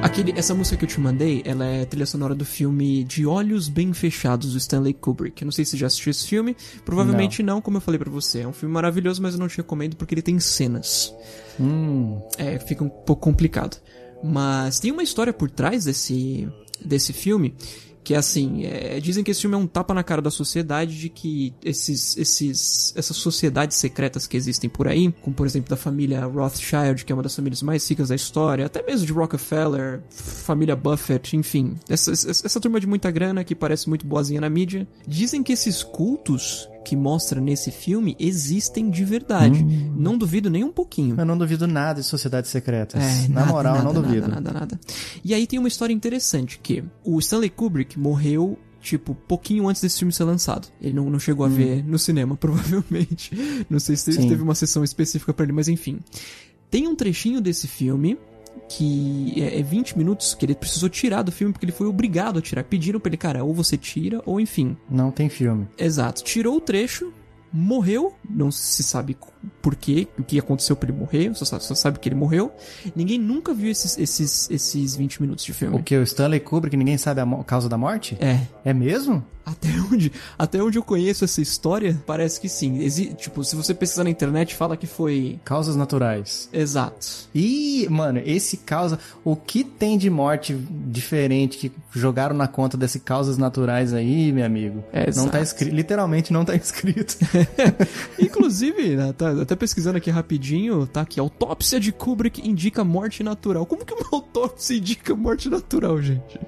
Aquele, 0.00 0.32
essa 0.36 0.54
música 0.54 0.76
que 0.76 0.84
eu 0.84 0.88
te 0.88 1.00
mandei, 1.00 1.42
ela 1.44 1.64
é 1.64 1.84
trilha 1.84 2.06
sonora 2.06 2.34
do 2.34 2.44
filme 2.44 3.02
De 3.02 3.26
Olhos 3.26 3.68
Bem 3.68 3.92
Fechados, 3.92 4.52
do 4.52 4.58
Stanley 4.58 4.94
Kubrick. 4.94 5.42
Eu 5.42 5.46
não 5.46 5.52
sei 5.52 5.64
se 5.64 5.72
você 5.72 5.76
já 5.76 5.88
assistiu 5.88 6.10
esse 6.12 6.26
filme, 6.26 6.56
provavelmente 6.84 7.42
não, 7.42 7.56
não 7.56 7.60
como 7.60 7.78
eu 7.78 7.80
falei 7.80 7.98
para 7.98 8.10
você. 8.10 8.42
É 8.42 8.48
um 8.48 8.52
filme 8.52 8.72
maravilhoso, 8.72 9.20
mas 9.20 9.34
eu 9.34 9.40
não 9.40 9.48
te 9.48 9.56
recomendo 9.56 9.96
porque 9.96 10.14
ele 10.14 10.22
tem 10.22 10.38
cenas. 10.38 11.12
Hum. 11.58 12.20
É, 12.38 12.58
fica 12.60 12.84
um 12.84 12.88
pouco 12.88 13.22
complicado. 13.22 13.76
Mas 14.22 14.78
tem 14.78 14.92
uma 14.92 15.02
história 15.02 15.32
por 15.32 15.50
trás 15.50 15.84
desse, 15.84 16.48
desse 16.84 17.12
filme 17.12 17.54
que 18.08 18.14
é 18.14 18.16
assim, 18.16 18.64
é, 18.64 18.98
dizem 19.00 19.22
que 19.22 19.30
esse 19.30 19.42
filme 19.42 19.54
é 19.54 19.58
um 19.58 19.66
tapa 19.66 19.92
na 19.92 20.02
cara 20.02 20.22
da 20.22 20.30
sociedade 20.30 20.98
de 20.98 21.10
que 21.10 21.52
esses, 21.62 22.16
esses, 22.16 22.94
essas 22.96 23.14
sociedades 23.18 23.76
secretas 23.76 24.26
que 24.26 24.34
existem 24.34 24.70
por 24.70 24.88
aí, 24.88 25.12
como 25.20 25.36
por 25.36 25.46
exemplo 25.46 25.68
da 25.68 25.76
família 25.76 26.24
Rothschild, 26.24 27.04
que 27.04 27.12
é 27.12 27.14
uma 27.14 27.22
das 27.22 27.36
famílias 27.36 27.62
mais 27.62 27.86
ricas 27.86 28.08
da 28.08 28.14
história, 28.14 28.64
até 28.64 28.82
mesmo 28.82 29.04
de 29.04 29.12
Rockefeller, 29.12 30.00
família 30.08 30.74
Buffett, 30.74 31.36
enfim, 31.36 31.76
essa, 31.86 32.10
essa, 32.10 32.46
essa 32.46 32.58
turma 32.58 32.80
de 32.80 32.86
muita 32.86 33.10
grana 33.10 33.44
que 33.44 33.54
parece 33.54 33.90
muito 33.90 34.06
boazinha 34.06 34.40
na 34.40 34.48
mídia, 34.48 34.88
dizem 35.06 35.42
que 35.42 35.52
esses 35.52 35.82
cultos 35.82 36.66
que 36.88 36.96
mostra 36.96 37.38
nesse 37.38 37.70
filme 37.70 38.16
existem 38.18 38.88
de 38.88 39.04
verdade. 39.04 39.62
Hum. 39.62 39.94
Não 39.94 40.16
duvido 40.16 40.48
nem 40.48 40.64
um 40.64 40.72
pouquinho. 40.72 41.16
Eu 41.18 41.26
não 41.26 41.36
duvido 41.36 41.66
nada 41.66 42.00
de 42.00 42.06
sociedades 42.06 42.50
secretas. 42.50 43.02
É, 43.02 43.28
Na 43.28 43.40
nada, 43.40 43.52
moral, 43.52 43.74
nada, 43.74 43.84
não 43.84 43.92
duvido. 43.92 44.26
Nada, 44.26 44.40
nada, 44.40 44.60
nada. 44.60 44.80
E 45.22 45.34
aí 45.34 45.46
tem 45.46 45.58
uma 45.58 45.68
história 45.68 45.92
interessante 45.92 46.58
que 46.58 46.82
o 47.04 47.18
Stanley 47.18 47.50
Kubrick 47.50 47.98
morreu 47.98 48.58
tipo, 48.80 49.14
pouquinho 49.14 49.68
antes 49.68 49.82
desse 49.82 49.98
filme 49.98 50.14
ser 50.14 50.24
lançado. 50.24 50.68
Ele 50.80 50.94
não, 50.94 51.10
não 51.10 51.18
chegou 51.18 51.44
a 51.44 51.48
hum. 51.50 51.52
ver 51.52 51.84
no 51.84 51.98
cinema, 51.98 52.34
provavelmente. 52.40 53.36
Não 53.68 53.78
sei 53.78 53.94
se 53.94 54.14
Sim. 54.14 54.26
teve 54.26 54.42
uma 54.42 54.54
sessão 54.54 54.82
específica 54.82 55.34
para 55.34 55.44
ele, 55.44 55.52
mas 55.52 55.68
enfim. 55.68 55.98
Tem 56.70 56.88
um 56.88 56.96
trechinho 56.96 57.38
desse 57.38 57.68
filme 57.68 58.16
que 58.68 59.34
é, 59.36 59.58
é 59.58 59.62
20 59.62 59.96
minutos 59.96 60.34
que 60.34 60.44
ele 60.44 60.54
precisou 60.54 60.88
tirar 60.88 61.22
do 61.22 61.32
filme 61.32 61.52
porque 61.52 61.64
ele 61.64 61.72
foi 61.72 61.86
obrigado 61.86 62.38
a 62.38 62.42
tirar. 62.42 62.64
Pediram 62.64 63.00
pra 63.00 63.10
ele, 63.10 63.16
cara, 63.16 63.44
ou 63.44 63.54
você 63.54 63.76
tira, 63.76 64.22
ou 64.26 64.40
enfim. 64.40 64.76
Não 64.90 65.10
tem 65.10 65.28
filme. 65.28 65.66
Exato. 65.78 66.22
Tirou 66.22 66.56
o 66.56 66.60
trecho, 66.60 67.12
morreu, 67.52 68.14
não 68.28 68.50
se 68.50 68.82
sabe 68.82 69.16
por 69.62 69.74
quê, 69.74 70.08
o 70.18 70.22
que 70.22 70.38
aconteceu 70.38 70.76
pra 70.76 70.88
ele 70.88 70.98
morrer, 70.98 71.34
só 71.34 71.44
sabe, 71.44 71.64
só 71.64 71.74
sabe 71.74 71.98
que 71.98 72.08
ele 72.08 72.16
morreu. 72.16 72.52
Ninguém 72.94 73.18
nunca 73.18 73.54
viu 73.54 73.70
esses, 73.70 73.98
esses, 73.98 74.50
esses 74.50 74.96
20 74.96 75.22
minutos 75.22 75.44
de 75.44 75.52
filme. 75.52 75.76
O 75.76 75.82
que? 75.82 75.96
O 75.96 76.02
Stanley 76.02 76.40
Kubrick, 76.40 76.76
ninguém 76.76 76.98
sabe 76.98 77.20
a 77.20 77.44
causa 77.44 77.68
da 77.68 77.78
morte? 77.78 78.16
É. 78.20 78.40
É 78.64 78.72
mesmo? 78.72 79.24
Até 79.48 79.68
onde, 79.90 80.12
até 80.38 80.62
onde 80.62 80.78
eu 80.78 80.82
conheço 80.82 81.24
essa 81.24 81.40
história, 81.40 82.00
parece 82.06 82.40
que 82.40 82.48
sim. 82.48 82.82
Exi 82.82 83.14
tipo, 83.14 83.42
se 83.42 83.56
você 83.56 83.72
pesquisar 83.72 84.04
na 84.04 84.10
internet, 84.10 84.54
fala 84.54 84.76
que 84.76 84.86
foi. 84.86 85.38
Causas 85.44 85.74
naturais. 85.74 86.48
Exato. 86.52 87.06
E, 87.34 87.86
mano, 87.90 88.20
esse 88.24 88.58
causa. 88.58 88.98
O 89.24 89.34
que 89.34 89.64
tem 89.64 89.96
de 89.96 90.10
morte 90.10 90.54
diferente 90.54 91.56
que 91.56 91.72
jogaram 91.92 92.36
na 92.36 92.46
conta 92.46 92.76
desse 92.76 93.00
causas 93.00 93.38
naturais 93.38 93.94
aí, 93.94 94.32
meu 94.32 94.44
amigo? 94.44 94.84
É, 94.92 95.10
não 95.14 95.28
tá 95.28 95.40
escrito. 95.40 95.74
Literalmente 95.74 96.32
não 96.32 96.44
tá 96.44 96.54
escrito. 96.56 97.16
Inclusive, 98.18 98.96
né, 98.96 99.12
tá, 99.12 99.30
até 99.42 99.54
pesquisando 99.56 99.98
aqui 99.98 100.10
rapidinho, 100.10 100.86
tá 100.86 101.02
aqui. 101.02 101.20
Autópsia 101.20 101.78
de 101.78 101.92
Kubrick 101.92 102.46
indica 102.46 102.84
morte 102.84 103.22
natural. 103.22 103.66
Como 103.66 103.84
que 103.84 103.94
uma 103.94 104.06
autópsia 104.12 104.76
indica 104.76 105.14
morte 105.14 105.48
natural, 105.48 106.00
gente? 106.00 106.38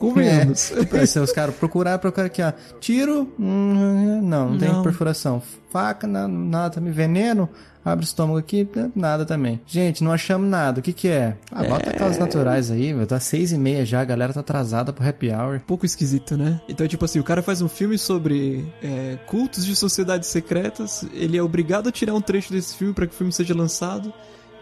Convenhamos. 0.00 0.72
É, 0.72 1.06
se 1.06 1.20
os 1.20 1.30
caras 1.30 1.54
procurar, 1.54 1.98
procurar 1.98 2.26
aqui, 2.26 2.42
ó. 2.42 2.52
Tiro, 2.80 3.30
hum, 3.38 4.20
não, 4.22 4.50
não, 4.50 4.58
tem 4.58 4.82
perfuração. 4.82 5.42
Faca, 5.70 6.06
nada, 6.06 6.26
nada, 6.26 6.80
veneno, 6.80 7.48
abre 7.84 8.04
o 8.04 8.06
estômago 8.06 8.38
aqui, 8.38 8.66
nada 8.96 9.26
também. 9.26 9.60
Gente, 9.66 10.02
não 10.02 10.10
achamos 10.10 10.48
nada. 10.48 10.80
O 10.80 10.82
que 10.82 10.94
que 10.94 11.06
é? 11.06 11.36
Ah, 11.52 11.62
bota 11.64 11.90
é... 11.90 11.92
causas 11.92 12.18
naturais 12.18 12.70
aí, 12.70 12.94
meu. 12.94 13.06
Tá 13.06 13.20
seis 13.20 13.52
e 13.52 13.58
meia 13.58 13.84
já, 13.84 14.00
a 14.00 14.04
galera 14.04 14.32
tá 14.32 14.40
atrasada 14.40 14.90
pro 14.90 15.06
happy 15.06 15.30
hour. 15.30 15.60
Pouco 15.66 15.84
esquisito, 15.84 16.34
né? 16.34 16.62
Então, 16.66 16.88
tipo 16.88 17.04
assim, 17.04 17.20
o 17.20 17.24
cara 17.24 17.42
faz 17.42 17.60
um 17.60 17.68
filme 17.68 17.98
sobre 17.98 18.64
é, 18.82 19.18
cultos 19.26 19.66
de 19.66 19.76
sociedades 19.76 20.30
secretas, 20.30 21.04
ele 21.12 21.36
é 21.36 21.42
obrigado 21.42 21.90
a 21.90 21.92
tirar 21.92 22.14
um 22.14 22.22
trecho 22.22 22.54
desse 22.54 22.74
filme 22.74 22.94
para 22.94 23.06
que 23.06 23.12
o 23.12 23.16
filme 23.16 23.32
seja 23.32 23.54
lançado, 23.54 24.12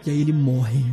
e 0.05 0.09
aí 0.09 0.19
ele 0.19 0.33
morre 0.33 0.83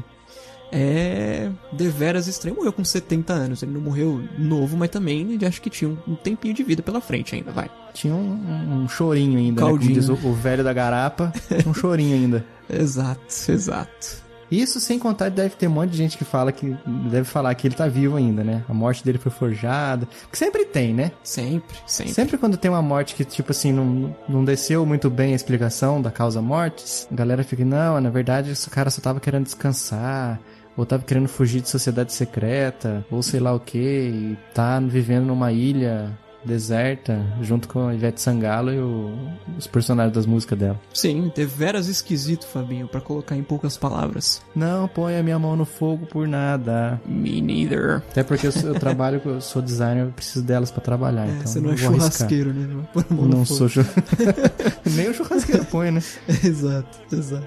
é 0.73 1.51
deveras 1.73 2.27
estranho. 2.27 2.57
Morreu 2.57 2.73
com 2.73 2.85
70 2.85 3.33
anos. 3.33 3.63
Ele 3.63 3.73
não 3.73 3.81
morreu 3.81 4.23
novo, 4.39 4.77
mas 4.77 4.91
também 4.91 5.33
ele 5.33 5.47
acho 5.47 5.61
que 5.61 5.71
tinha 5.71 5.97
um 6.07 6.15
tempinho 6.15 6.55
de 6.55 6.63
vida 6.63 6.83
pela 6.83 7.01
frente 7.01 7.35
ainda, 7.35 7.53
vai. 7.53 7.71
Tinha 7.93 8.15
um, 8.15 8.83
um 8.83 8.89
chorinho 8.89 9.39
ainda, 9.39 9.63
né? 9.63 9.67
Caldinho. 9.69 9.95
Né? 9.95 10.01
diz 10.01 10.09
o, 10.09 10.15
o, 10.15 10.35
velho 10.35 10.63
da 10.63 10.73
garapa, 10.73 11.33
tinha 11.49 11.71
um 11.71 11.75
chorinho 11.75 12.15
ainda. 12.15 12.45
exato, 12.69 13.23
exato. 13.49 14.26
Isso 14.51 14.81
sem 14.81 14.99
contar 14.99 15.31
deve 15.31 15.57
ter 15.57 15.67
um 15.67 15.73
monte 15.73 15.91
de 15.91 15.97
gente 15.97 16.17
que 16.17 16.25
fala 16.25 16.53
que 16.53 16.77
deve 17.11 17.25
falar 17.25 17.55
que 17.55 17.67
ele 17.67 17.75
tá 17.75 17.89
vivo 17.89 18.17
ainda, 18.17 18.45
né? 18.45 18.65
A 18.69 18.75
morte 18.75 19.05
dele 19.05 19.19
foi 19.19 19.33
forjada. 19.33 20.07
Porque 20.23 20.37
sempre 20.37 20.65
tem, 20.65 20.95
né? 20.95 21.13
Sempre, 21.23 21.77
sempre. 21.87 22.13
Sempre 22.13 22.39
quando 22.39 22.57
tem 22.57 22.71
uma 22.71 22.83
morte 22.83 23.15
que, 23.15 23.25
tipo 23.25 23.53
assim, 23.53 23.73
não, 23.73 24.17
não 24.29 24.45
desceu 24.45 24.87
muito 24.87 25.11
bem 25.11 25.33
a 25.33 25.37
explicação 25.37 26.01
da 26.01 26.11
causa 26.11 26.41
mortes, 26.41 27.09
a 27.11 27.15
galera 27.15 27.43
fica, 27.43 27.65
não, 27.65 28.01
na 28.01 28.11
verdade 28.11 28.51
esse 28.51 28.69
cara 28.71 28.91
só 28.91 29.01
tava 29.01 29.21
querendo 29.21 29.45
descansar 29.45 30.41
ou 30.77 30.85
tava 30.85 31.03
querendo 31.03 31.29
fugir 31.29 31.63
de 31.63 31.69
sociedade 31.71 32.13
secreta, 32.13 33.05
ou 33.11 33.23
sei 33.23 33.41
lá 33.41 33.55
o 33.55 33.61
que, 33.61 33.79
e 33.79 34.39
tá 34.53 34.79
vivendo 34.79 35.25
numa 35.25 35.51
ilha 35.51 36.17
deserta, 36.47 37.21
junto 37.43 37.69
com 37.69 37.89
a 37.89 37.95
Ivete 37.95 38.21
Sangalo 38.21 38.73
e 38.73 38.79
o, 38.79 39.15
os 39.59 39.67
personagens 39.67 40.15
das 40.15 40.27
músicas 40.27 40.59
dela. 40.59 40.81
Sim, 40.95 41.31
deveras 41.35 41.89
esquisito, 41.89 42.47
Fabinho, 42.47 42.87
para 42.89 43.01
colocar 43.01 43.37
em 43.37 43.43
poucas 43.43 43.77
palavras. 43.77 44.41
Não 44.55 44.89
põe 44.89 45.17
a 45.17 45.23
minha 45.23 45.39
mão 45.39 45.57
no 45.57 45.65
fogo 45.65 46.07
por 46.07 46.27
nada. 46.27 47.01
Me 47.07 47.41
neither. 47.41 48.03
Até 48.11 48.23
porque 48.23 48.47
eu, 48.47 48.53
eu 48.65 48.75
trabalho, 48.81 49.21
eu 49.25 49.41
sou 49.41 49.61
designer, 49.61 50.07
eu 50.07 50.13
preciso 50.13 50.45
delas 50.45 50.71
para 50.71 50.83
trabalhar. 50.83 51.27
É, 51.27 51.31
então 51.31 51.47
você 51.47 51.61
não 51.61 51.73
é 51.73 51.77
churrasqueiro, 51.77 52.51
arriscar. 52.51 52.77
né? 52.77 53.07
Não, 53.11 53.29
não 53.29 53.45
sou 53.45 53.69
churrasqueiro. 53.69 54.35
Nem 54.95 55.09
o 55.11 55.15
churrasqueiro 55.15 55.65
põe, 55.67 55.91
né? 55.91 56.03
exato, 56.45 56.99
exato. 57.13 57.47